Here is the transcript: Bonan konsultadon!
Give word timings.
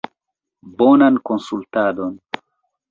Bonan 0.79 1.21
konsultadon! 1.31 2.21